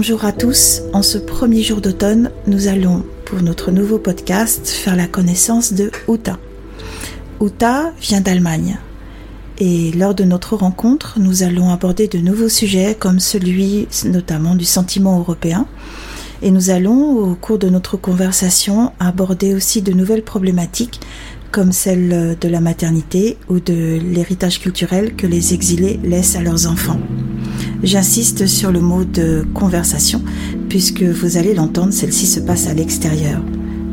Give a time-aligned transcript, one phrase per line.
[0.00, 0.80] Bonjour à tous.
[0.94, 5.90] En ce premier jour d'automne, nous allons, pour notre nouveau podcast, faire la connaissance de
[6.08, 6.38] Uta.
[7.38, 8.78] Uta vient d'Allemagne.
[9.58, 14.64] Et lors de notre rencontre, nous allons aborder de nouveaux sujets comme celui notamment du
[14.64, 15.66] sentiment européen.
[16.40, 20.98] Et nous allons, au cours de notre conversation, aborder aussi de nouvelles problématiques
[21.52, 26.66] comme celle de la maternité ou de l'héritage culturel que les exilés laissent à leurs
[26.66, 27.00] enfants.
[27.82, 30.22] J'insiste sur le mot de conversation,
[30.68, 33.40] puisque vous allez l'entendre, celle-ci se passe à l'extérieur.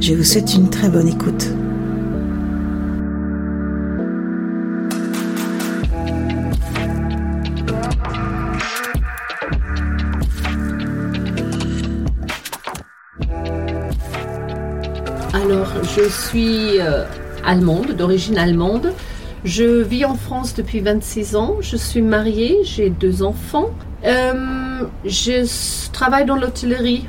[0.01, 1.47] Je vous souhaite une très bonne écoute.
[15.33, 17.05] Alors, je suis euh,
[17.45, 18.91] allemande, d'origine allemande.
[19.47, 21.55] Je vis en France depuis 26 ans.
[21.61, 23.69] Je suis mariée, j'ai deux enfants.
[24.03, 27.05] Euh, je travaille dans l'hôtellerie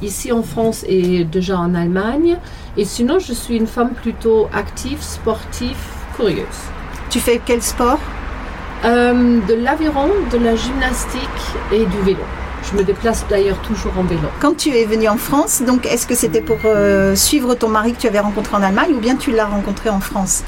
[0.00, 2.38] ici en France et déjà en Allemagne.
[2.78, 5.76] Et sinon, je suis une femme plutôt active, sportive,
[6.16, 6.46] curieuse.
[7.10, 8.00] Tu fais quel sport?
[8.86, 11.20] Euh, de l'aviron, de la gymnastique
[11.72, 12.24] et du vélo.
[12.70, 14.28] Je me déplace d'ailleurs toujours en vélo.
[14.40, 17.92] Quand tu es venue en France, donc est-ce que c'était pour euh, suivre ton mari
[17.92, 20.42] que tu avais rencontré en Allemagne ou bien tu l'as rencontré en France?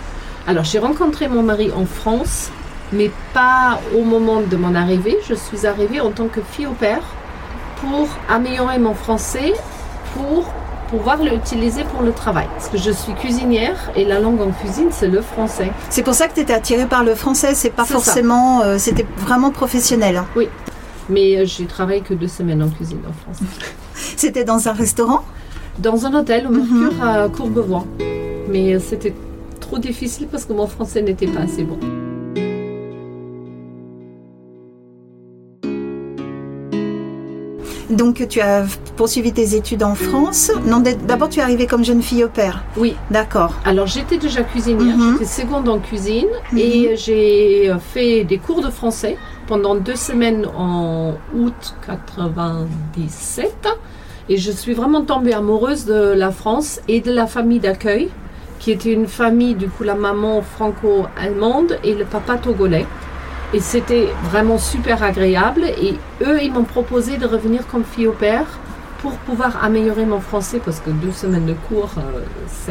[0.47, 2.51] Alors, j'ai rencontré mon mari en France,
[2.93, 5.17] mais pas au moment de mon arrivée.
[5.29, 7.03] Je suis arrivée en tant que fille au père
[7.81, 9.55] pour améliorer mon français,
[10.15, 10.45] pour
[10.91, 12.47] pouvoir l'utiliser pour le travail.
[12.57, 15.71] Parce que je suis cuisinière et la langue en cuisine, c'est le français.
[15.89, 19.07] C'est pour ça que tu étais attirée par le français, c'est pas forcément, euh, c'était
[19.19, 20.19] vraiment professionnel.
[20.19, 20.27] hein.
[21.09, 23.39] Mais euh, j'ai travaillé que deux semaines en cuisine en France.
[24.17, 25.23] C'était dans un restaurant?
[25.79, 27.85] Dans un hôtel au Mercure à Courbevoie.
[28.49, 29.13] Mais euh, c'était
[29.75, 31.79] trop difficile parce que mon français n'était pas assez bon.
[37.91, 38.65] Donc tu as
[38.97, 40.51] poursuivi tes études en France.
[40.67, 42.65] Non, d'abord tu es arrivée comme jeune fille au père.
[42.77, 43.55] Oui, D'accord.
[43.65, 45.13] Alors j'étais déjà cuisinière, Mhm.
[45.19, 51.13] j'étais seconde en cuisine et j'ai fait des cours de français pendant deux semaines en
[51.37, 53.69] août 97
[54.31, 58.09] et je suis vraiment tombée amoureuse de la France et de la famille d'accueil
[58.65, 62.87] qui était une famille du coup la maman franco-allemande et le papa togolais.
[63.53, 65.65] Et c'était vraiment super agréable.
[65.65, 68.47] Et eux, ils m'ont proposé de revenir comme fille au père
[69.05, 72.21] pour pouvoir améliorer mon français parce que deux semaines de cours, euh,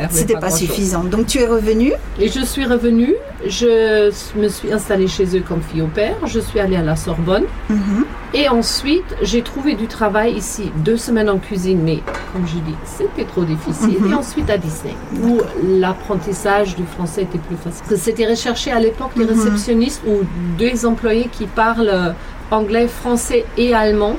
[0.09, 1.03] C'était pas suffisant.
[1.03, 1.93] Donc tu es revenue.
[2.19, 3.13] Et je suis revenue,
[3.47, 6.95] je me suis installée chez eux comme fille au père, je suis allée à la
[6.95, 7.43] Sorbonne.
[7.69, 8.05] Mhm.
[8.33, 11.99] Et ensuite, j'ai trouvé du travail ici, deux semaines en cuisine, mais
[12.33, 13.97] comme je dis, c'était trop difficile.
[14.01, 14.11] Mhm.
[14.11, 15.39] Et ensuite à Disney, où
[15.79, 17.95] l'apprentissage du français était plus facile.
[17.95, 19.29] C'était recherché à l'époque des Mhm.
[19.39, 20.21] réceptionnistes ou
[20.57, 22.11] des employés qui parlent euh,
[22.49, 24.15] anglais, français et allemand.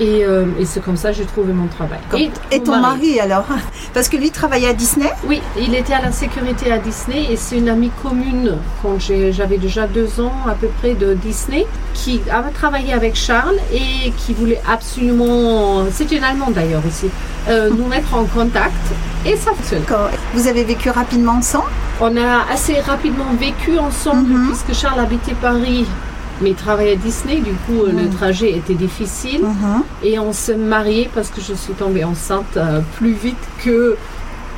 [0.00, 1.98] Et, euh, et c'est comme ça que j'ai trouvé mon travail.
[2.50, 3.20] Et, ton mari.
[3.20, 3.44] alors
[3.94, 5.10] Parce que lui travaillait à Disney?
[5.28, 9.58] Oui, il était à la sécurité à Disney et c'est une amie commune quand j'avais
[9.58, 14.32] déjà deux ans à peu près de Disney qui avait travaillé avec Charles et qui
[14.32, 17.08] voulait absolument, c'est une Allemande d'ailleurs aussi,
[17.48, 18.72] euh, nous mettre en contact
[19.26, 19.82] et ça fonctionne.
[20.32, 21.66] Vous avez vécu rapidement ensemble?
[22.00, 24.48] On a assez rapidement vécu ensemble Mhm.
[24.48, 25.86] puisque Charles habitait Paris
[26.40, 29.82] mais travaillait à Disney, du coup euh, le trajet était difficile Mhm.
[30.02, 33.96] et on s'est mariés parce que je suis tombée enceinte euh, plus vite que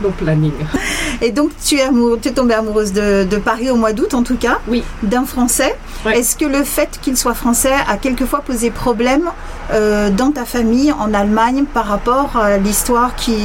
[0.03, 0.53] nos plannings.
[1.21, 4.15] Et donc tu es, amoureux, tu es tombée amoureuse de, de Paris au mois d'août
[4.15, 4.59] en tout cas.
[4.67, 4.83] Oui.
[5.05, 5.77] D'un Français.
[6.05, 6.19] Ouais.
[6.19, 9.31] Est-ce que le fait qu'il soit français a quelquefois posé problème
[9.73, 13.37] euh, dans ta famille en Allemagne par rapport à l'histoire qui,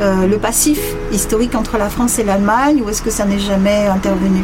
[0.00, 0.80] euh, le passif
[1.12, 4.42] historique entre la France et l'Allemagne, ou est-ce que ça n'est jamais intervenu?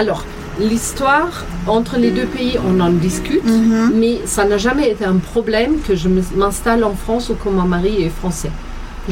[0.00, 0.24] Alors,
[0.58, 3.92] l'histoire entre les deux pays, on en discute, Mhm.
[4.00, 6.08] mais ça n'a jamais été un problème que je
[6.42, 8.50] m'installe en France ou que mon mari est français.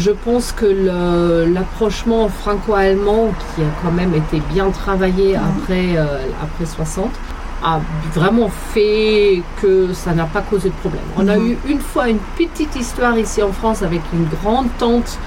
[0.05, 6.07] Je pense que le- l'approchement franco-allemand, qui a quand même été bien travaillé après, euh,
[6.47, 7.11] après 60,
[7.63, 7.81] a
[8.19, 11.09] vraiment fait que ça n'a pas causé de problème.
[11.19, 11.47] On a Mhm.
[11.51, 15.19] eu une fois une petite histoire ici en France avec une grande tante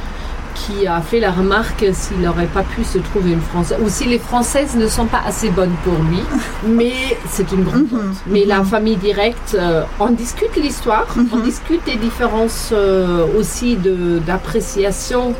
[0.55, 4.05] qui a fait la remarque s'il n'aurait pas pu se trouver une Française, ou si
[4.05, 6.21] les Françaises ne sont pas assez bonnes pour lui.
[6.67, 6.93] Mais
[7.29, 8.17] c'est une grande Mhm, tante.
[8.27, 11.43] Mais la famille directe, euh, on discute l'histoire, on Mhm.
[11.43, 13.77] discute des différences euh, aussi
[14.25, 15.33] d'appréciation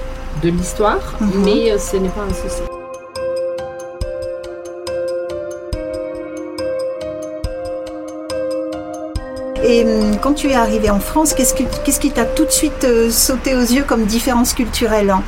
[0.44, 1.44] de l'histoire, Mhm.
[1.46, 2.62] mais euh, ce n'est pas un souci.
[9.64, 12.52] Et hum, quand tu es arrivée en France, qu'est-ce, que- qu'est-ce qui t'a tout de
[12.52, 15.22] suite euh, sauté aux yeux comme différence culturelle hein?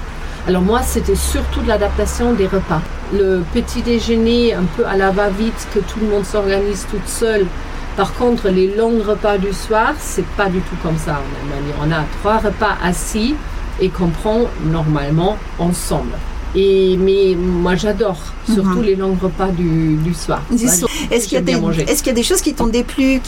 [0.48, 2.82] Alors moi, c'était surtout de l'adaptation des repas.
[3.14, 7.46] le petit déjeuner un peu à la va-vite, que tout le monde s'organise toute seule.
[7.96, 11.74] Par contre, les longs repas du soir, c'est pas du tout comme ça en Allemagne.
[11.84, 13.36] On a trois repas assis
[13.80, 16.14] et qu'on prend normalement ensemble.
[16.56, 18.18] Et mais moi j'adore,
[18.52, 18.84] surtout Mhm.
[18.84, 20.42] les longs repas du, du soir.
[21.12, 21.54] Est-ce qu'il y, a des-
[22.08, 23.20] y a choses qui t'ont déplu,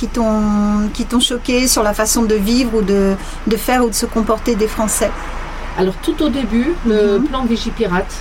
[0.93, 3.13] qui t'ont choqué sur la façon de vivre ou de,
[3.47, 5.11] de faire ou de se comporter des Français?
[5.77, 7.25] Alors tout au début, le Mhm.
[7.27, 8.13] plan Vigipirate,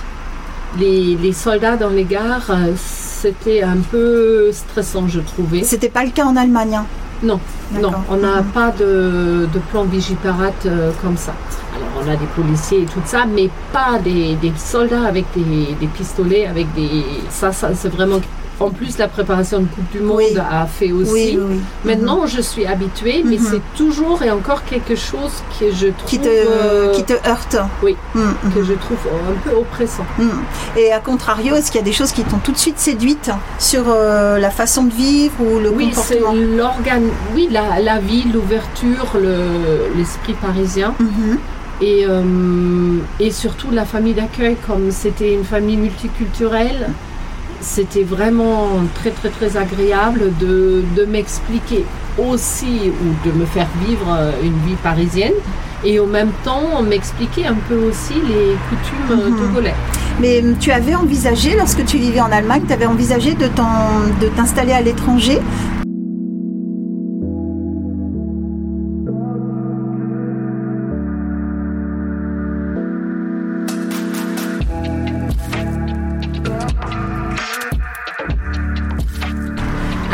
[0.78, 5.62] les, les soldats dans les gares, euh, c'était un peu stressant, je trouvais.
[5.62, 6.74] C'était pas le cas en Allemagne.
[6.76, 6.86] hein?
[7.22, 7.38] Non,
[7.80, 8.46] non, on n'a Mhm.
[8.52, 11.32] pas de, de plan Vigipirate euh, comme ça.
[11.76, 15.74] Alors on a des policiers et tout ça, mais pas des, des soldats avec des,
[15.80, 17.04] des pistolets, avec des...
[17.30, 18.20] Ça, ça c'est vraiment...
[18.60, 20.36] En plus, la préparation de Coupe du Monde Oui.
[20.38, 21.10] a fait aussi.
[21.12, 21.60] Oui, oui, oui.
[21.84, 23.46] Maintenant, je suis habituée, mais Mhm.
[23.50, 27.56] c'est toujours et encore quelque chose que je trouve, Qui te, euh, qui te heurte.
[27.82, 27.96] oui.
[28.14, 28.98] Mm, mm, que je trouve
[29.28, 30.06] un peu oppressant.
[30.18, 30.28] mm.
[30.78, 33.30] Et à contrario, est-ce qu'il y a des choses qui t'ont tout de suite séduite
[33.58, 36.32] sur euh, la façon de vivre ou le comportement?
[36.56, 41.38] l'organe, oui, la, la vie, l'ouverture, le- l'esprit parisien Mhm.
[41.82, 42.22] et, euh,
[43.18, 46.90] et surtout la famille d'accueil, comme c'était une famille multiculturelle,
[47.64, 51.84] c'était vraiment très très très agréable de, de m'expliquer
[52.18, 55.32] aussi ou de me faire vivre euh, une vie parisienne
[55.84, 59.74] et en même temps m'expliquer un peu aussi les coutumes euh, togolais.
[60.20, 63.48] Mais hum, tu avais envisagé, lorsque tu vivais en Allemagne, tu avais envisagé de
[64.36, 65.40] t'installer à l'étranger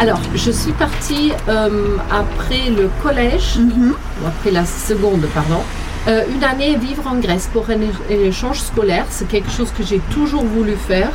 [0.00, 3.92] Alors, je suis partie euh, après le collège, Mhm.
[3.92, 5.60] ou après la seconde, pardon,
[6.08, 7.80] euh, une année vivre en Grèce pour un,
[8.10, 9.04] échange scolaire.
[9.10, 11.10] C'est quelque chose que j'ai toujours voulu faire.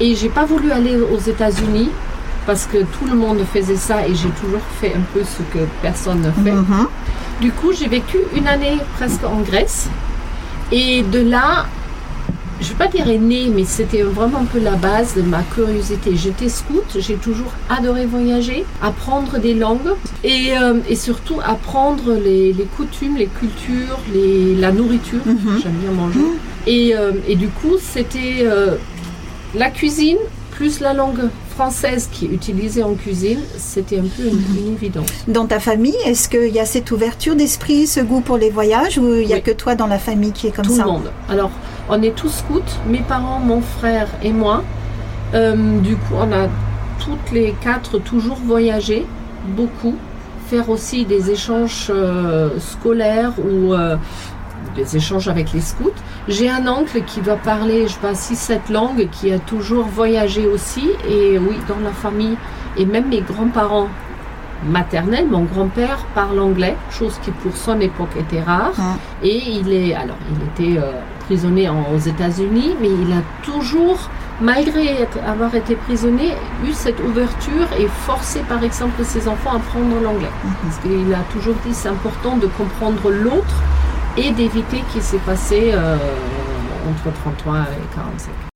[0.00, 1.90] Et j'ai pas voulu aller aux États-Unis
[2.46, 5.62] parce que tout le monde faisait ça et j'ai toujours fait un peu ce que
[5.82, 6.52] personne ne fait.
[6.52, 6.88] Mhm.
[7.42, 9.88] Du coup, j'ai vécu une année presque en Grèce.
[10.72, 11.66] Et de là,
[12.60, 15.42] je ne vais pas dire né, mais c'était vraiment un peu la base de ma
[15.42, 16.16] curiosité.
[16.16, 22.52] J'étais scout, j'ai toujours adoré voyager, apprendre des langues et, euh, et surtout apprendre les,
[22.52, 25.20] les coutumes, les cultures, les, la nourriture.
[25.26, 25.60] Mhm.
[25.62, 26.20] J'aime bien manger.
[26.66, 28.76] Et, euh, et du coup, c'était euh,
[29.54, 30.18] la cuisine
[30.50, 33.40] plus la langue française qui est utilisée en cuisine.
[33.56, 35.06] C'était un peu une, une évidence.
[35.28, 38.98] Dans ta famille, est-ce qu'il y a cette ouverture d'esprit, ce goût pour les voyages,
[38.98, 39.42] ou il n'y a Oui.
[39.42, 41.10] que toi dans la famille qui est comme tout ça le monde.
[41.28, 41.50] Alors,
[41.88, 44.62] on est tous scouts, mes parents, mon frère et moi.
[45.34, 46.48] Euh, du coup, on a
[46.98, 49.04] toutes les quatre toujours voyagé,
[49.56, 49.94] beaucoup,
[50.48, 53.96] faire aussi des échanges euh, scolaires ou euh,
[54.74, 55.90] des échanges avec les scouts.
[56.28, 60.46] J'ai un oncle qui va parler, je sais pas, 6-7 langues, qui a toujours voyagé
[60.46, 60.88] aussi.
[61.08, 62.36] Et oui, dans la famille,
[62.76, 63.88] et même mes grands-parents
[64.68, 68.72] maternels, mon grand-père parle anglais, chose qui pour son époque était rare.
[68.78, 68.96] Hein.
[69.22, 70.92] Et il est, alors, il était euh,
[71.26, 74.08] prisonnier en- aux États-Unis, mais il a toujours,
[74.40, 76.32] malgré être- avoir été prisonnier,
[76.66, 80.30] eu cette ouverture et forcé, par exemple, ses enfants à apprendre l'anglais.
[80.62, 83.56] Parce qu'il a toujours dit c'est important de comprendre l'autre
[84.16, 85.96] et d'éviter qu'il s'est passé euh,
[86.88, 88.53] entre 33 et 45.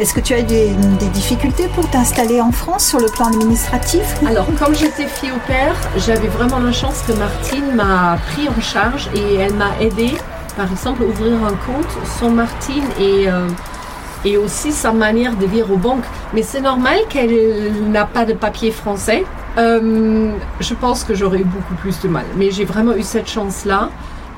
[0.00, 0.74] Est-ce que tu as eu des,
[1.12, 4.02] difficultés pour t'installer en France sur le plan administratif?
[4.24, 8.60] Alors, comme j'étais fille au père, j'avais vraiment la chance que Martine m'a pris en
[8.60, 10.12] charge et elle m'a aidé,
[10.56, 11.88] par exemple, à ouvrir un compte
[12.20, 13.48] sans Martine et, euh,
[14.24, 16.04] et aussi sa manière de vivre aux banques.
[16.32, 19.24] Mais c'est normal qu'elle n'a pas de papier français.
[19.56, 22.24] Euh, je pense que j'aurais eu beaucoup plus de mal.
[22.36, 23.90] Mais j'ai vraiment eu cette chance-là.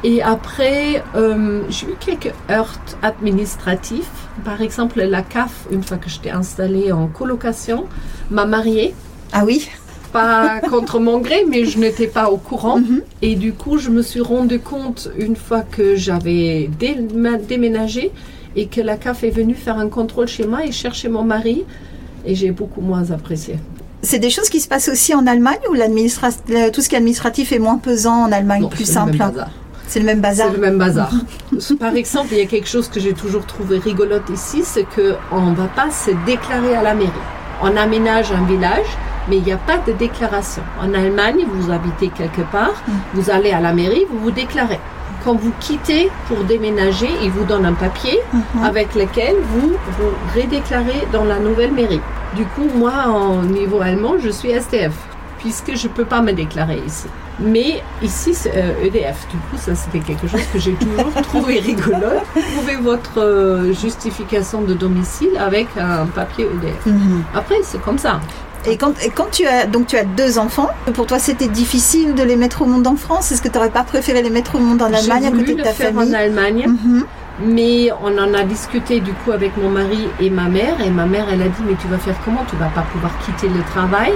[0.03, 4.09] Et après, euh, j'ai eu quelques heurts administratifs.
[4.45, 7.85] Par exemple, la CAF, une fois que j'étais installée en colocation,
[8.31, 8.95] m'a mariée
[9.33, 9.69] Ah oui
[10.13, 12.79] pas contre mon gré, mais je n'étais pas au courant.
[12.81, 13.03] Mhm.
[13.23, 16.97] Et du coup, je me suis rendu compte une fois que j'avais dé-
[17.49, 18.11] déménagé
[18.57, 21.63] et que la CAF est venue faire un contrôle chez moi et chercher mon mari.
[22.27, 23.55] Et j'ai beaucoup moins apprécié.
[24.03, 25.59] C'est des choses qui se passent aussi en Allemagne
[26.49, 29.17] le- tout ce qui est administratif est moins pesant en Allemagne, Non, plus simple?
[29.91, 30.47] C'est le même bazar.
[30.49, 31.11] C'est le même bazar.
[31.81, 35.41] Par exemple, il y a quelque chose que j'ai toujours trouvé rigolote ici, c'est qu'on
[35.51, 37.11] ne va pas se déclarer à la mairie.
[37.61, 38.87] On aménage un village,
[39.29, 40.63] mais il n'y a pas de déclaration.
[40.81, 42.93] En Allemagne, vous habitez quelque part, Mm.
[43.15, 44.79] vous allez à la mairie, vous vous déclarez.
[45.25, 48.65] quand vous quittez pour déménager, ils vous donnent un papier Mhm.
[48.65, 52.01] avec lequel vous vous redéclarez dans la nouvelle mairie.
[52.39, 54.95] Du coup, moi, en niveau allemand, je suis STF,
[55.41, 57.07] puisque je ne peux pas me déclarer ici.
[57.41, 59.27] Mais ici, c'est euh, EDF.
[59.31, 62.07] Du coup, ça, c'était quelque chose que j'ai toujours trouvé rigolo.
[62.55, 66.87] Trouvez votre euh, justification de domicile avec un papier EDF.
[66.87, 67.25] Mhm.
[67.35, 68.21] Après, c'est comme ça.
[68.67, 72.15] Et quand, et quand tu as donc tu as deux enfants, pour toi c'était difficile
[72.15, 73.33] de les mettre au monde en France?
[73.33, 75.63] Est-ce que tu n'aurais pas préféré les mettre au monde en Allemagne à côté de
[75.63, 76.15] ta faire famille?
[76.15, 76.67] En Allemagne.
[76.69, 77.07] Mhm.
[77.43, 80.79] Mais on en a discuté du coup avec mon mari et ma mère.
[80.85, 82.45] Et ma mère, elle a dit, mais tu vas faire comment?
[82.51, 84.13] Tu vas pas pouvoir quitter le travail,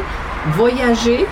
[0.53, 1.27] voyager.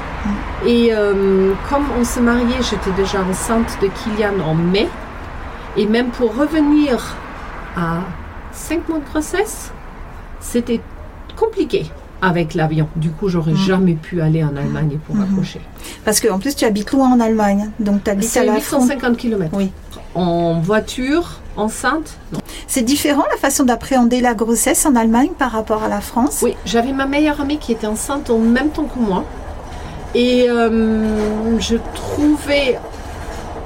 [0.67, 4.89] Et euh, comme on s'est marié, j'étais déjà enceinte de Kylian en mai.
[5.77, 7.17] Et même pour revenir
[7.77, 8.01] à
[8.53, 9.73] 5 mois de grossesse,
[10.41, 10.81] c'était
[11.37, 11.91] compliqué
[12.21, 12.89] avec l'avion.
[12.95, 15.61] Du coup, j'aurais jamais pu aller en Allemagne pour accoucher.
[16.05, 18.99] Parce qu'en plus tu habites loin en Allemagne, donc tu habites à la frontière.
[18.99, 19.57] 850 km.
[19.57, 19.73] Oui.
[20.15, 22.17] En voiture, enceinte.
[22.67, 26.41] C'est différent la façon d'appréhender la grossesse en Allemagne par rapport à la France?
[26.43, 29.25] Oui, j'avais ma meilleure amie qui était enceinte en même temps que moi.
[30.15, 32.79] Et euh, je trouvais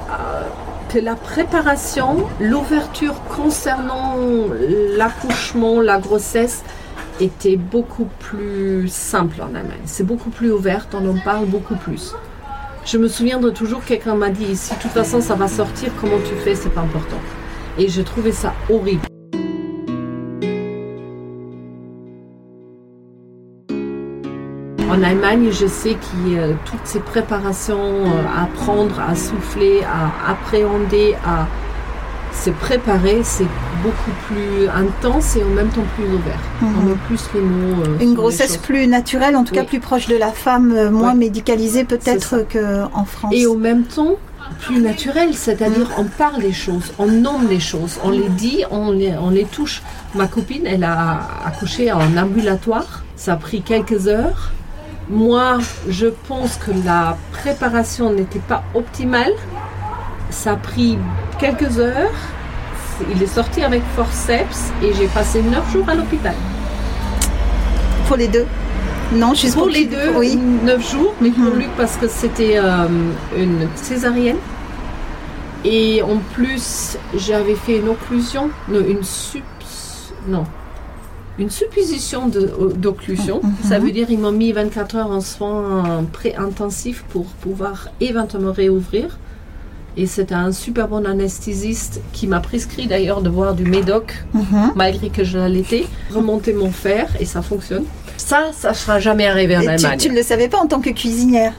[0.09, 0.41] euh,
[0.89, 4.15] que la préparation, l'ouverture concernant
[4.97, 6.63] l'accouchement, la grossesse,
[7.19, 9.81] était beaucoup plus simple en Allemagne.
[9.85, 12.13] C'est beaucoup plus ouverte, on en parle beaucoup plus.
[12.85, 16.19] Je me souviendrai toujours, quelqu'un m'a dit, si de toute façon ça va sortir, comment
[16.19, 17.17] tu fais, c'est pas important.
[17.77, 19.05] Et je trouvais ça horrible.
[24.89, 29.81] En Allemagne, je sais qu'il y a toutes ces préparations euh, à apprendre, à souffler,
[29.83, 31.45] à appréhender, à
[32.33, 33.47] se préparer, c'est
[33.83, 36.39] beaucoup plus intense et en même temps plus ouvert.
[36.61, 36.89] On Mhm.
[36.89, 37.83] met plus les mots.
[37.83, 41.09] euh, Une grossesse plus naturelle, en tout cas plus proche de la femme, euh, moins
[41.11, 41.15] Ouais.
[41.17, 43.33] médicalisée peut-être qu'en France.
[43.35, 44.15] Et au même temps,
[44.59, 48.91] plus naturel, c'est-à-dire on parle des choses, on nomme les choses, on les dit, on
[48.91, 49.81] les, on les touche.
[50.15, 54.51] Ma copine, elle a accouché en ambulatoire, ça a pris quelques heures.
[55.09, 59.31] Moi, je pense que la préparation n'était pas optimale.
[60.29, 60.97] Ça a pris
[61.39, 62.11] quelques heures.
[63.15, 66.35] Il est sorti avec forceps et j'ai passé neuf jours à l'hôpital.
[68.07, 68.45] Pour les deux
[69.13, 70.35] Non, juste Pour pour, les deux, Oui.
[70.65, 71.59] neuf jours, mais pour Mhm.
[71.59, 72.87] Luc parce que c'était euh,
[73.37, 74.37] une césarienne.
[75.63, 79.43] Et en plus, j'avais fait une occlusion, non, une sup,
[80.27, 80.43] non,
[81.39, 83.39] une supposition de- d'occlusion.
[83.43, 83.51] Mhm.
[83.63, 89.17] Ça veut dire ils m'ont mis 24 heures en soins pré-intensifs pour pouvoir éventuellement réouvrir.
[89.99, 94.73] Et c'était un super bon anesthésiste qui m'a prescrit d'ailleurs de voir du médoc Mhm.
[94.75, 97.85] malgré que je l'allaitais, remonter mon fer et ça fonctionne.
[98.27, 99.97] Ça, ça ne sera jamais arrivé en Et tu, Allemagne.
[99.99, 101.53] tu ne le savais pas en tant que cuisinière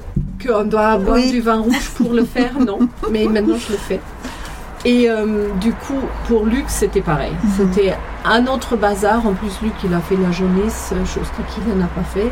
[0.47, 1.31] Qu'on doit boire Oui.
[1.31, 2.81] du vin rouge pour le faire, non.
[3.11, 4.01] Mais maintenant, je le fais.
[4.85, 7.33] Et euh, du coup, pour Luc, c'était pareil.
[7.43, 7.51] Mhm.
[7.57, 7.95] C'était
[8.25, 9.27] un autre bazar.
[9.27, 12.31] En plus, Luc, il a fait la jaunisse, chose que Kylian n'a pas fait.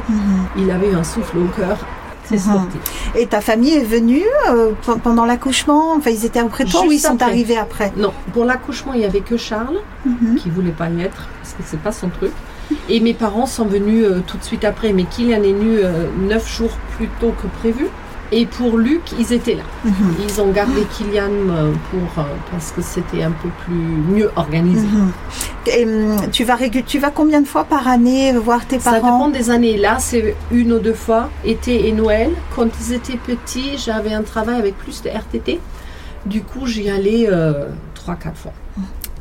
[0.58, 1.78] Il avait un souffle au cœur.
[2.26, 2.52] C'est Mhm.
[2.54, 2.78] sorti.
[3.16, 5.94] Et ta famille est venue euh, pe- pendant l'accouchement?
[5.96, 7.24] Enfin, ils étaient auprès de toi ou ils sont après.
[7.24, 7.90] arrivés après?
[7.96, 10.34] Non, pour l'accouchement, il n'y avait que Charles Mhm.
[10.36, 12.32] qui voulait pas y être parce que c'est pas son truc.
[12.88, 16.06] Et mes parents sont venus euh, tout de suite après, mais Kylian est venu euh,
[16.28, 17.86] neuf jours plus tôt que prévu.
[18.32, 19.62] Et pour Luc, ils étaient là.
[19.84, 19.92] Mhm.
[20.28, 24.84] Ils ont gardé Kylian euh, pour euh, parce que c'était un peu plus mieux organisé.
[24.84, 25.12] Mhm.
[25.68, 28.94] Et hum, tu vas régu- tu vas combien de fois par année voir tes Ça
[28.94, 29.76] dépend parents des années.
[29.76, 32.30] Là, c'est une ou deux fois, été et Noël.
[32.56, 35.60] Quand ils étaient petits, j'avais un travail avec plus de RTT.
[36.24, 38.52] Du coup, j'y allais euh, trois, quatre fois.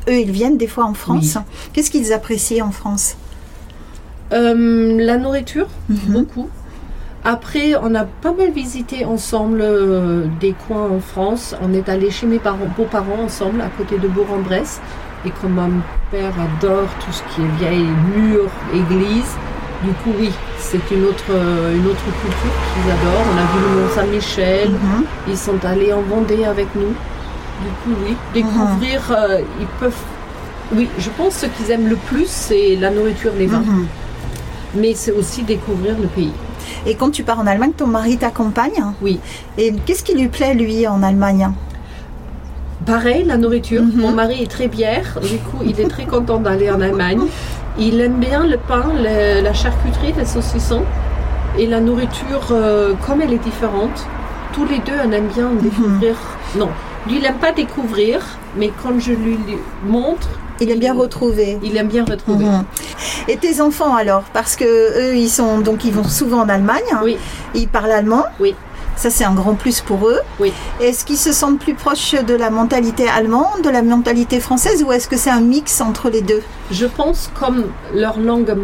[0.08, 1.36] Eux, ils viennent des fois en France.
[1.72, 3.16] Qu'est-ce qu'ils apprécient en France?
[4.32, 5.98] Euh, la nourriture, Mhm.
[6.12, 6.48] beaucoup.
[7.24, 11.54] Après, on a pas mal visité ensemble euh, des coins en France.
[11.62, 14.80] On est allé chez mes parents, beaux-parents ensemble, à côté de Bourg-en-Bresse.
[15.24, 15.70] Et comme mon
[16.12, 19.32] père adore tout ce qui est vieille mur, église,
[19.82, 23.26] du coup, oui, c'est une autre, euh, une autre culture qu'ils adorent.
[23.32, 24.70] On a vu le Mont-Saint-Michel.
[24.70, 25.04] Mhm.
[25.28, 26.94] Ils sont allés en Vendée avec nous.
[27.62, 29.94] Du coup, oui, découvrir, euh, ils peuvent.
[30.74, 33.62] Oui, je pense que ce qu'ils aiment le plus, c'est la nourriture, les vins.
[34.76, 34.80] Mhm.
[34.80, 36.32] Mais c'est aussi découvrir le pays.
[36.86, 38.84] Et quand tu pars en Allemagne, ton mari t'accompagne?
[39.02, 39.18] Oui.
[39.58, 41.50] Et qu'est-ce qui lui plaît, lui, en Allemagne?
[42.84, 43.82] Pareil, la nourriture.
[43.82, 44.00] Mhm.
[44.00, 47.22] Mon mari est très bière, du coup, il est très content d'aller en Allemagne.
[47.78, 50.82] Il aime bien le pain, le- la charcuterie, les saucissons.
[51.58, 54.06] Et la nourriture, euh, comme elle est différente,
[54.52, 56.14] tous les deux, on aime bien découvrir.
[56.56, 56.68] Non,
[57.06, 58.20] lui, il n'aime pas découvrir,
[58.56, 60.28] mais quand je lui lui montre,
[60.60, 61.58] Il aime bien retrouver.
[61.62, 62.44] il aime bien retrouver.
[62.46, 62.64] Mhm.
[63.28, 64.22] Et tes enfants alors?
[64.32, 66.82] Parce que eux, ils sont donc ils vont souvent en Allemagne.
[67.02, 67.16] Oui.
[67.54, 68.24] Ils parlent allemand.
[68.40, 68.54] Oui.
[68.96, 70.20] Ça, c'est un grand plus pour eux.
[70.40, 70.54] Oui.
[70.80, 74.90] Est-ce qu'ils se sentent plus proches de la mentalité allemande, de la mentalité française, ou
[74.90, 76.42] est-ce que c'est un mix entre les deux?
[76.70, 78.56] Je pense comme leur langue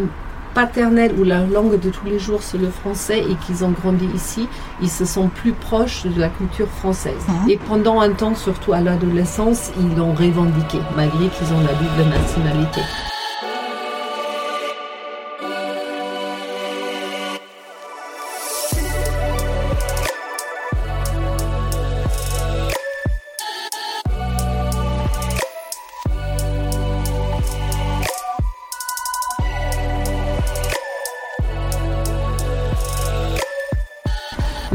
[0.54, 4.06] paternelle ou leur langue de tous les jours c'est le français et qu'ils ont grandi
[4.14, 4.49] ici,
[4.80, 7.25] ils se sont plus proches de la culture française.
[7.28, 7.50] Mhm.
[7.50, 12.11] Et pendant un temps, surtout à l'adolescence, ils l'ont revendiqué, malgré qu'ils ont la double
[12.11, 12.80] nationalité.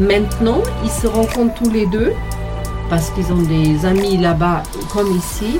[0.08, 2.12] Maintenant, ils se rencontrent tous les deux,
[2.88, 4.62] parce qu'ils ont des amis là-bas
[4.92, 5.58] comme ici,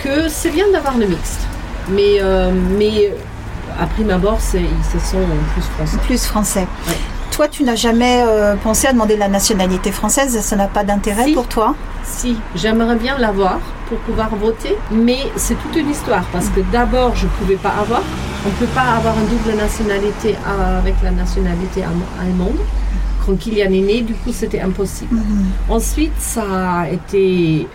[0.00, 1.40] que c'est bien d'avoir le mixte.
[1.88, 3.14] Mais, euh, mais
[3.80, 5.24] à prime abord, ils se sont
[5.54, 5.96] plus français.
[6.04, 6.66] Plus français.
[6.88, 6.94] Ouais.
[7.30, 11.24] Toi, tu n'as jamais euh, pensé à demander la nationalité française Ça n'a pas d'intérêt
[11.26, 11.32] Si.
[11.34, 11.74] pour toi?
[12.04, 17.14] Si, j'aimerais bien l'avoir pour pouvoir voter, mais c'est toute une histoire parce que d'abord,
[17.14, 18.02] je ne pouvais pas avoir.
[18.44, 20.36] On ne peut pas avoir une double nationalité
[20.78, 22.58] avec la nationalité allem- allemande.
[23.26, 25.16] Quand Kylian est né, du coup, c'était impossible.
[25.68, 26.44] Ensuite, ça
[26.82, 27.66] a été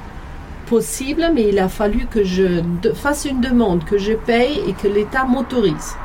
[0.67, 2.63] possible, mais il a fallu que je
[2.95, 5.95] fasse une demande, que je paye et que l'État m'autorise.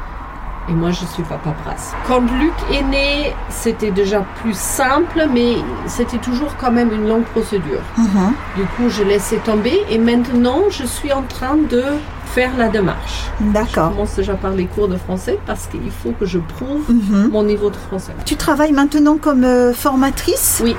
[0.68, 1.94] Et moi, je suis pas paperasse.
[2.08, 7.24] Quand Luc est né, c'était déjà plus simple, mais c'était toujours quand même une longue
[7.26, 7.82] procédure.
[7.96, 8.32] Mhm.
[8.56, 11.84] Du coup, je laissais tomber et maintenant, je suis en train de
[12.26, 13.24] faire la démarche.
[13.40, 13.90] Je D'accord.
[13.92, 17.30] commence déjà par les cours de français parce qu'il faut que je prouve Mhm.
[17.32, 18.12] mon niveau de français.
[18.24, 20.76] Tu travailles maintenant comme euh, formatrice Oui.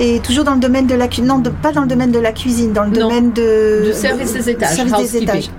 [0.00, 2.18] Et toujours dans le domaine de la cuisine Non, de- pas dans le domaine de
[2.18, 3.08] la cuisine, dans le Non.
[3.08, 3.84] domaine de...
[3.86, 5.50] Du service des étages, service des étages.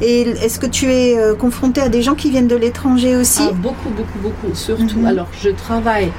[0.00, 3.42] Et est-ce que tu es euh, confrontée à des gens qui viennent de l'étranger aussi
[3.48, 4.54] Ah, beaucoup, beaucoup, beaucoup.
[4.54, 5.06] Surtout, Mhm.
[5.06, 6.10] alors, je travaille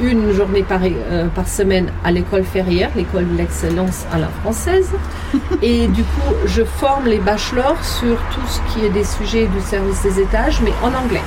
[0.00, 4.90] une journée par, euh, par semaine à l'école ferrière, l'école de l'excellence à la française.
[5.62, 9.60] Et du coup, je forme les bachelors sur tout ce qui est des sujets du
[9.60, 11.22] service des étages, mais en anglais.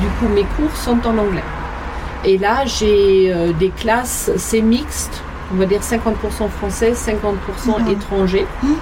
[0.00, 1.44] Du coup, mes cours sont en anglais.
[2.24, 5.22] Et là, j'ai euh, des classes, c'est mixte,
[5.52, 7.88] on va dire 50% français, 50% Mhm.
[7.90, 8.46] étrangers.
[8.62, 8.74] Mhm.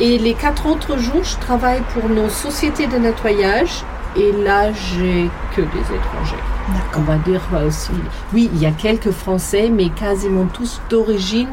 [0.00, 3.82] Et les quatre autres jours, je travaille pour nos sociétés de nettoyage.
[4.16, 6.42] Et là, j'ai que des étrangers.
[6.96, 7.92] On va dire euh, aussi.
[8.32, 11.50] Oui, il y a quelques Français, mais quasiment tous d'origine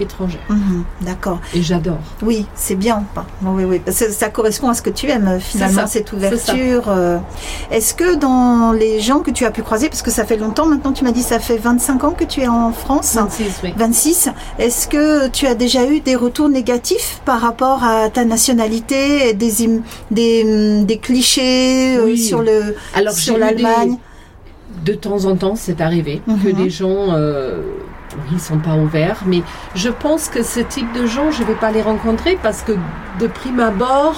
[0.00, 0.40] étrangère.
[0.48, 1.38] Mhm, D'accord.
[1.54, 1.98] Et j'adore.
[2.22, 3.04] Oui, c'est bien.
[3.42, 3.80] Oui, oui.
[3.88, 6.84] Ça, ça correspond à ce que tu aimes euh, finalement, cette ouverture.
[6.88, 7.18] euh.
[7.70, 10.66] Est-ce que dans les gens que tu as pu croiser, parce que ça fait longtemps
[10.66, 13.74] maintenant, tu m'as dit ça fait 25 ans que tu es en France 26, oui.
[13.76, 14.28] 26.
[14.58, 19.52] Est-ce que tu as déjà eu des retours négatifs par rapport à ta nationalité, des,
[20.10, 22.18] des, hum, des clichés euh, Oui.
[22.18, 23.96] sur le Alors, sur l'Allemagne
[24.84, 26.52] des- De temps en temps, c'est arrivé que Mhm.
[26.64, 27.62] des gens, euh,
[28.32, 29.20] ils sont pas ouverts.
[29.26, 29.42] Mais
[29.74, 32.72] je pense que ce type de gens, je vais pas les rencontrer parce que
[33.20, 34.16] de prime abord,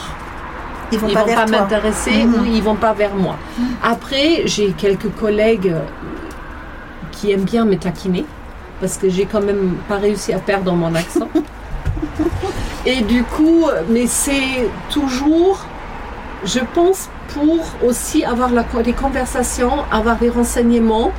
[0.90, 2.34] Ils vont ils pas m'intéresser Mhm.
[2.40, 3.37] ou ils vont pas vers moi.
[3.82, 5.80] Après, j'ai quelques collègues euh,
[7.12, 8.24] qui aiment bien me taquiner
[8.80, 11.28] parce que j'ai quand même pas réussi à perdre mon accent.
[12.87, 15.58] Et du coup, mais c'est toujours,
[16.44, 21.12] je pense, pour aussi avoir la, des conversations, avoir des renseignements,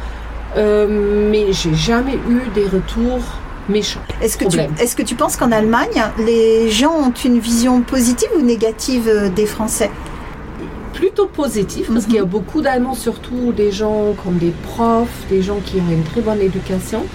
[0.57, 3.21] euh, mais j'ai jamais eu des retours
[3.67, 3.99] méchants.
[4.21, 8.29] Est-ce que, tu, est-ce que tu penses qu'en Allemagne, les gens ont une vision positive
[8.37, 9.91] ou négative euh, des Français?
[10.93, 12.05] Plutôt positif parce Mhm.
[12.07, 15.91] qu'il y a beaucoup d'Allemands, surtout des gens comme des profs, des gens qui ont
[15.91, 17.05] une très bonne éducation,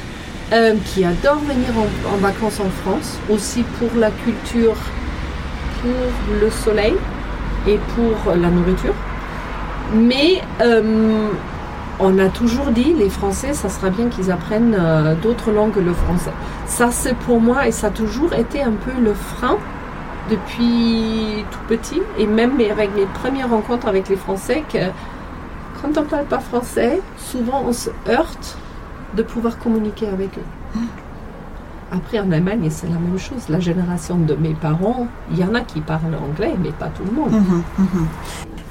[0.53, 4.77] euh, qui adorent venir en, en vacances en France, aussi pour la culture,
[5.83, 6.95] pour le soleil
[7.67, 8.95] et pour la nourriture.
[9.95, 11.29] Mais euh,
[12.01, 15.81] on a toujours dit, les Français, ça sera bien qu'ils apprennent euh, d'autres langues que
[15.81, 16.33] le français.
[16.67, 19.57] Ça, c'est pour moi, et ça a toujours été un peu le frein
[20.31, 24.79] depuis tout petit, et même avec mes premières rencontres avec les Français, que
[25.81, 28.57] quand on ne parle pas français, souvent on se heurte
[29.15, 30.81] de pouvoir communiquer avec eux.
[31.93, 33.49] Après, en Allemagne, c'est la même chose.
[33.49, 37.05] La génération de mes parents, il y en a qui parlent anglais, mais pas tout
[37.05, 37.31] le monde.
[37.31, 38.07] Mhm, mhm.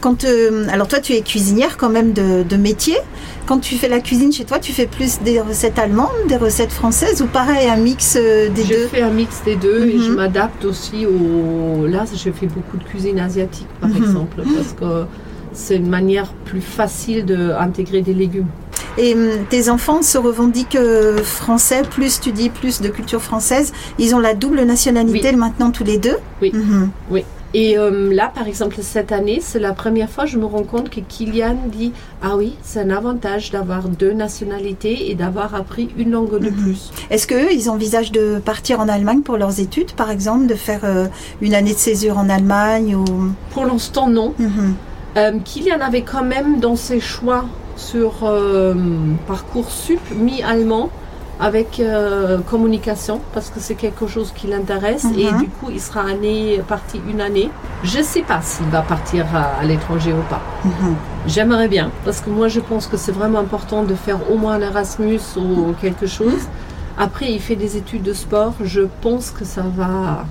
[0.03, 2.97] Quand, euh, alors toi, tu es cuisinière quand même de, de métier.
[3.45, 6.73] Quand tu fais la cuisine chez toi, tu fais plus des recettes allemandes, des recettes
[6.73, 8.87] françaises ou pareil, un mix euh, des Je deux?
[8.87, 10.15] fais un mix des deux et je Mhm.
[10.17, 11.87] m'adapte aussi au.
[11.87, 13.95] Là, je fais beaucoup de cuisine asiatique, par Mhm.
[14.03, 15.05] exemple, parce que
[15.53, 18.47] c'est une manière plus facile d'intégrer des légumes.
[18.97, 23.71] Et hum, tes enfants se revendiquent euh, français, plus tu dis plus de culture française.
[23.99, 25.35] Ils ont la double nationalité Oui.
[25.37, 26.17] maintenant tous les deux?
[26.41, 26.51] Oui.
[26.53, 26.89] Mhm.
[27.09, 27.23] Oui.
[27.55, 30.63] Et euh, là, par exemple, cette année, c'est la première fois que je me rends
[30.63, 35.89] compte que Kylian dit Ah oui, c'est un avantage d'avoir deux nationalités et d'avoir appris
[35.97, 36.55] une langue de Mhm.
[36.55, 36.91] plus.
[37.11, 40.81] Est-ce qu'eux, ils envisagent de partir en Allemagne pour leurs études, par exemple, de faire
[40.83, 41.05] euh,
[41.41, 43.05] une année de césure en Allemagne ou...
[43.51, 44.33] Pour l'instant, non.
[45.15, 48.23] Euh, Kylian avait quand même dans ses choix sur
[49.27, 50.89] Parcoursup mis allemand
[51.49, 55.39] avec euh, communication parce que c'est quelque chose qui l'intéresse et Mhm.
[55.43, 57.49] du coup il sera année, parti une année.
[57.83, 60.41] Je ne sais pas s'il va partir à, à l'étranger ou pas.
[60.63, 60.95] Mhm.
[61.27, 64.53] J'aimerais bien parce que moi je pense que c'est vraiment important de faire au moins
[64.53, 66.43] un Erasmus ou quelque chose.
[66.97, 70.25] Après il fait des études de sport, je pense que ça va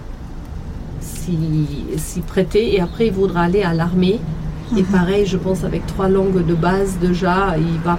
[1.01, 1.39] s'y
[1.99, 4.19] s'y prêter et après il voudra aller à l'armée.
[4.77, 4.85] Et Mhm.
[4.99, 7.99] pareil, je pense avec trois langues de base déjà, il va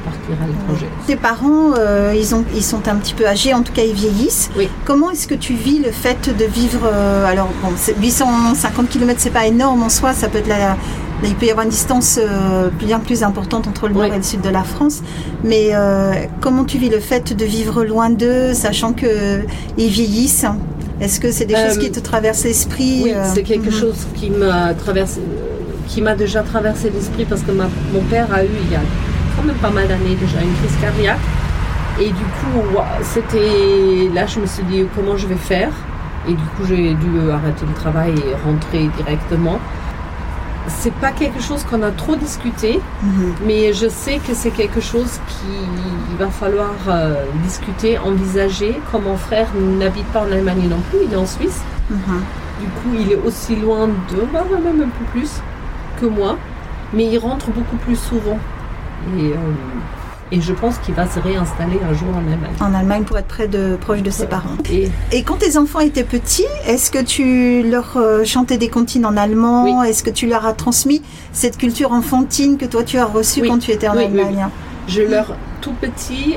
[0.00, 0.86] partir à l'étranger.
[1.06, 3.94] Tes parents, euh, ils, ont, ils sont un petit peu âgés, en tout cas ils
[3.94, 4.50] vieillissent.
[4.56, 4.68] Oui.
[4.84, 6.80] Comment est-ce que tu vis le fait de vivre...
[6.84, 10.76] euh, alors, bon, c'est- 850 km, c'est pas énorme en soi, ça peut être la...
[11.22, 14.10] Il peut y avoir une distance euh, bien plus importante entre le nord Oui.
[14.14, 15.02] et le sud de la France.
[15.44, 19.44] Mais euh, comment tu vis le fait de vivre loin d'eux, sachant qu'ils
[19.76, 20.46] vieillissent?
[20.98, 23.80] Est-ce que c'est des choses qui te traversent l'esprit Oui, c'est quelque mhm.
[23.80, 25.20] chose qui m'a traversé,
[25.88, 28.80] qui m'a déjà traversé l'esprit parce que ma- mon père a eu il y a
[29.40, 31.18] quand même pas mal d'années déjà une crise cardiaque.
[32.00, 35.70] Et du coup, c'était là, je me suis dit comment je vais faire?
[36.28, 39.58] Et du coup, j'ai dû arrêter le travail et rentrer directement.
[40.68, 43.32] C'est pas quelque chose qu'on a trop discuté, Mhm.
[43.46, 48.78] mais je sais que c'est quelque chose qu'il va falloir euh, discuter, envisager.
[48.92, 51.60] Comme mon frère n'habite pas en Allemagne non plus, il est en Suisse.
[51.90, 51.98] Mhm.
[52.60, 55.30] Du coup, il est aussi loin de, bah, même un peu plus
[56.00, 56.36] que moi,
[56.92, 58.38] mais il rentre beaucoup plus souvent.
[59.18, 59.36] Et, euh,
[60.32, 62.52] et je pense qu'il va se réinstaller un jour en Allemagne.
[62.60, 64.56] En Allemagne pour être près de, proche de ses parents.
[64.70, 69.04] Et Et quand tes enfants étaient petits, est-ce que tu leur euh, chantais des comptines
[69.06, 69.64] en allemand?
[69.82, 69.88] Oui.
[69.88, 73.48] Est-ce que tu leur as transmis cette culture enfantine que toi tu as reçue Oui.
[73.48, 74.46] quand tu étais en Oui, Allemagne?
[74.86, 76.36] je leur tout petit,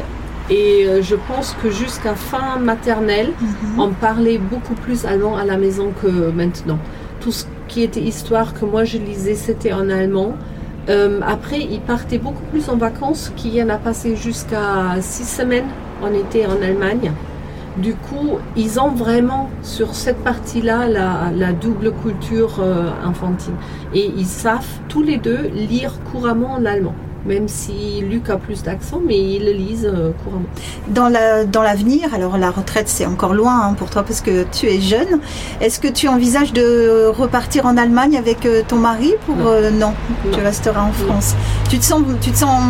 [0.50, 3.80] et euh, je pense que jusqu'à fin maternelle, Mhm.
[3.80, 6.80] on parlait beaucoup plus allemand à la maison que maintenant.
[7.22, 10.34] Tout ce qui était histoire que moi je lisais, c'était en allemand.
[10.90, 13.32] Euh, après, ils partaient beaucoup plus en vacances.
[13.36, 15.68] Kylian a passé jusqu'à six semaines
[16.02, 17.12] en été en Allemagne.
[17.78, 23.56] Du coup, ils ont vraiment sur cette partie-là la, la double culture euh, infantile.
[23.94, 26.96] Et ils savent tous les deux lire couramment l'allemand.
[27.26, 30.44] Même si Luc a plus d'accent, mais ils le lisent euh, couramment.
[30.90, 34.44] Dans la dans l'avenir, alors la retraite c'est encore loin hein, pour toi parce que
[34.52, 35.20] tu es jeune.
[35.62, 39.46] Est-ce que tu envisages de repartir en Allemagne avec euh, ton mari pour Non.
[39.48, 39.94] euh, non,
[40.26, 40.32] Non.
[40.34, 41.36] tu resteras en France.
[41.70, 42.62] Tu te sens tu te sens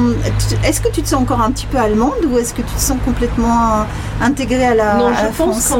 [0.63, 2.79] est-ce que tu te sens encore un petit peu allemande ou est-ce que tu te
[2.81, 3.85] sens complètement
[4.21, 5.79] intégrée à la, non, à la je pense France?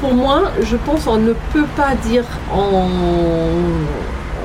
[0.00, 2.86] pour moi, je pense qu'on ne peut pas dire on,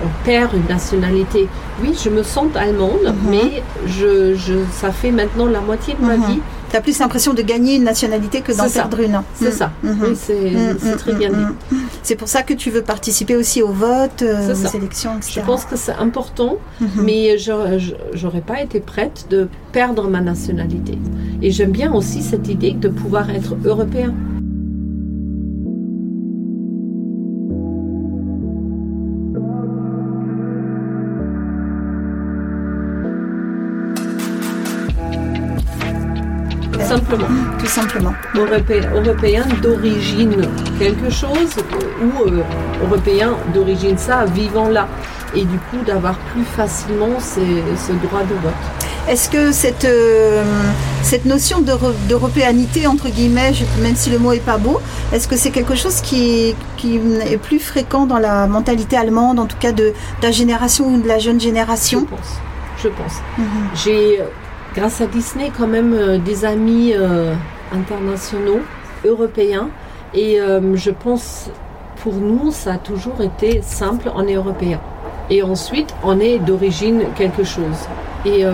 [0.05, 1.47] on perd une nationalité.
[1.81, 3.13] Oui, je me sens allemande, Mhm.
[3.29, 6.25] mais je, je, ça fait maintenant la moitié de ma Mhm.
[6.27, 6.39] vie.
[6.69, 9.21] Tu as plus l'impression de gagner une nationalité que d'en perdre une.
[9.35, 9.71] C'est ça.
[9.83, 9.97] Mhm.
[10.01, 11.77] Oui, c'est mm, très bien dit.
[12.03, 14.77] C'est pour ça que tu veux participer aussi au vote, euh, aux ça.
[14.77, 15.33] élections, etc.
[15.35, 16.87] Je pense que c'est important, Mhm.
[17.03, 20.97] mais je- j'aurais pas été prête de perdre ma nationalité.
[21.41, 24.13] Et j'aime bien aussi cette idée de pouvoir être européen.
[38.49, 40.35] Européen, européen d'origine
[40.79, 41.55] quelque chose
[42.01, 42.41] ou euh,
[42.83, 44.87] européen d'origine ça, vivant là.
[45.35, 48.53] Et du coup, d'avoir plus facilement ces- ce droit de vote.
[49.09, 50.43] Est-ce que cette, euh,
[51.03, 54.79] cette notion d'euro- d'européanité, entre guillemets, je- même si le mot est pas beau,
[55.13, 59.45] est-ce que c'est quelque chose qui, qui est plus fréquent dans la mentalité allemande, en
[59.45, 62.39] tout cas de, de la génération ou de la jeune Je génération pense.
[62.81, 63.13] Je pense.
[63.37, 63.45] Mhm.
[63.83, 64.25] J'ai, euh,
[64.75, 67.33] grâce à Disney, quand même euh, des amis euh,
[67.71, 68.61] internationaux,
[69.03, 69.69] européens.
[70.13, 71.49] Et euh, je pense,
[72.01, 74.79] pour nous, ça a toujours été simple, on est européen.
[75.29, 77.79] Et ensuite, on est d'origine quelque chose.
[78.25, 78.53] Et euh,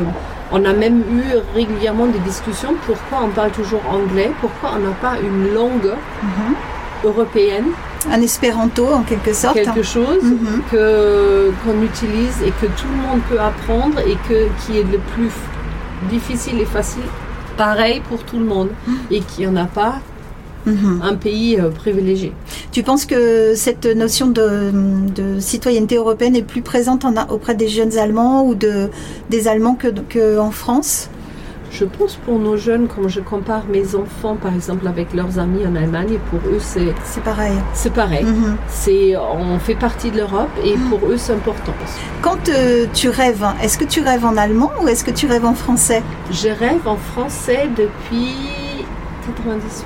[0.52, 1.24] on a même eu
[1.56, 5.91] régulièrement des discussions pourquoi on parle toujours anglais, pourquoi on n'a pas une langue
[6.24, 6.56] Mhm.
[7.04, 7.65] européenne,
[8.12, 9.56] Un espéranto, en quelque sorte.
[9.56, 10.62] quelque chose Mhm.
[10.71, 14.97] que qu'on utilise et que tout le monde peut apprendre et que qui est le
[15.13, 15.32] plus
[16.10, 17.04] difficile et facile
[17.65, 18.69] pareil pour tout le monde
[19.12, 19.95] et qu'il n'y en a pas
[20.65, 21.02] Mhm.
[21.12, 22.30] un pays euh, privilégié.
[22.71, 24.47] Tu penses que cette notion de,
[25.19, 28.89] de citoyenneté européenne est plus présente en- auprès des jeunes Allemands ou de,
[29.34, 31.10] des Allemands que, que en France?
[31.71, 35.65] Je pense pour nos jeunes, quand je compare mes enfants, par exemple, avec leurs amis
[35.65, 37.53] en Allemagne, pour eux, c'est C'est pareil.
[37.73, 38.25] c'est pareil.
[38.25, 38.57] Mhm.
[38.67, 41.71] C'est, on fait partie de l'Europe et pour eux, c'est important.
[42.21, 45.45] Quand euh, tu rêves, est-ce que tu rêves en allemand ou est-ce que tu rêves
[45.45, 46.03] en français?
[46.31, 48.36] Je rêve en français depuis
[49.25, 49.86] 98.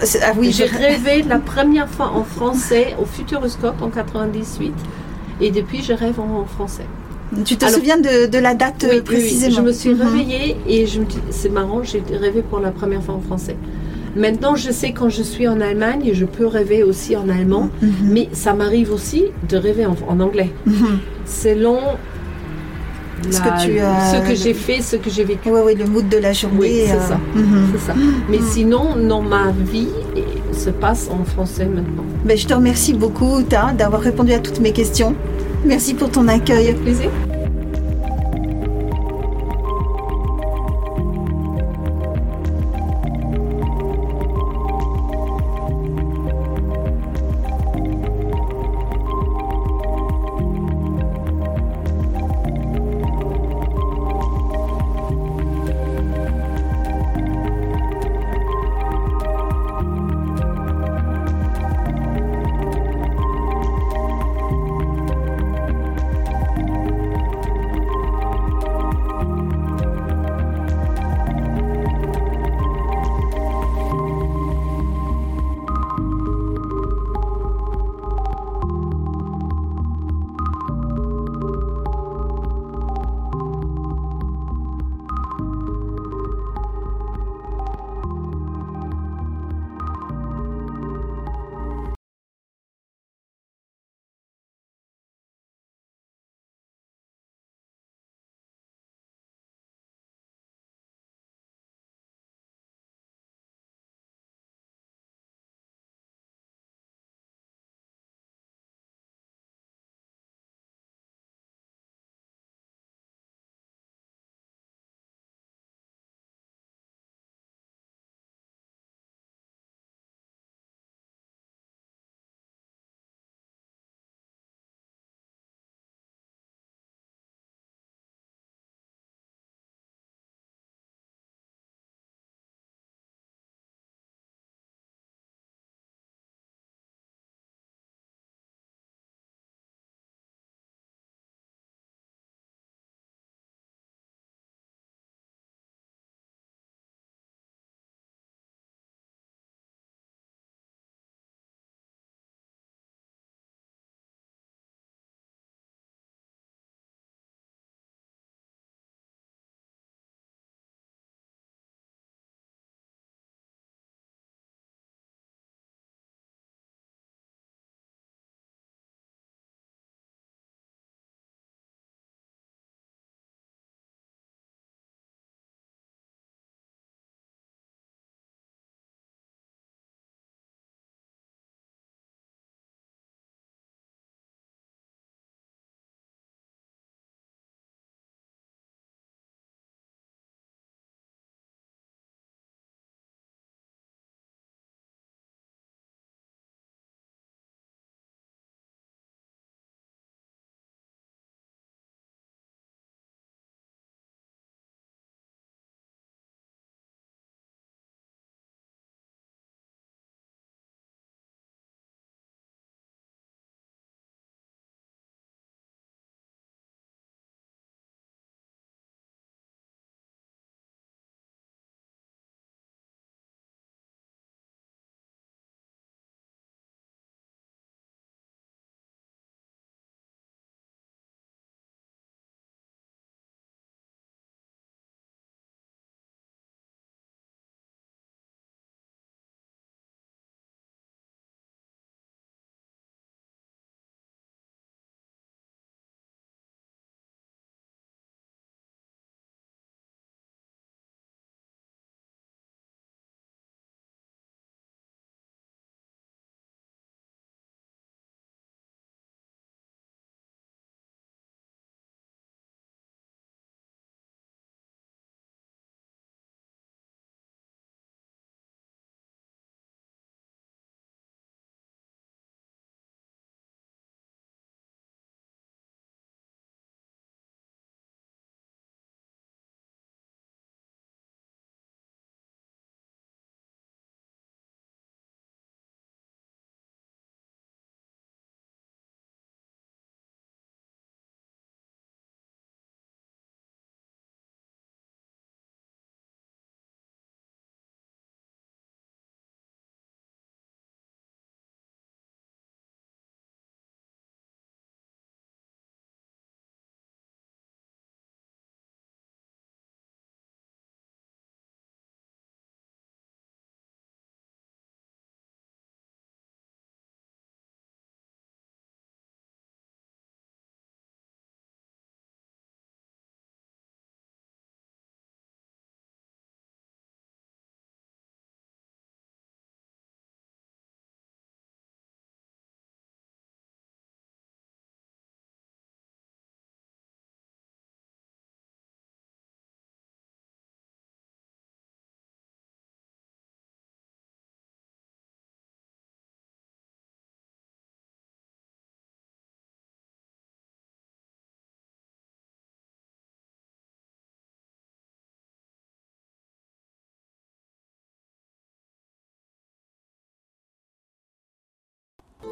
[0.00, 4.74] C'est- Ah oui, J'ai je- rêvé la première fois en français au Futuroscope en 98
[5.40, 6.86] et depuis je rêve en français.
[7.44, 10.02] Tu te Alors- souviens de, de la date Oui, euh, précisément Je me suis Mhm.
[10.02, 13.56] réveillée et je me dis, c'est marrant, j'ai rêvé pour la première fois en français.
[14.16, 17.90] Maintenant, je sais quand je suis en Allemagne, je peux rêver aussi en allemand, Mhm.
[18.04, 20.98] mais ça m'arrive aussi de rêver en, en anglais, Mhm.
[21.26, 21.78] selon
[23.30, 25.48] Ce que que j'ai fait, ce que j'ai vécu.
[25.50, 26.58] Oui, oui, le mood de la journée.
[26.60, 27.18] Oui, c'est ça.
[27.34, 27.68] mhm.
[27.72, 27.94] C'est ça.
[28.30, 29.88] Mais sinon, non, ma vie
[30.52, 32.04] se passe en français maintenant.
[32.24, 35.14] Ben, je te remercie beaucoup, Ta, d'avoir répondu à toutes mes questions.
[35.64, 36.74] Merci pour ton accueil.
[36.74, 37.10] Plaisir.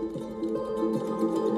[0.02, 1.51] ああ。